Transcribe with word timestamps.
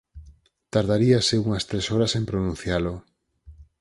Tardaríase 0.73 1.35
unhas 1.45 1.63
tres 1.69 1.85
horas 1.91 2.11
en 2.19 2.23
pronuncialo. 2.29 2.93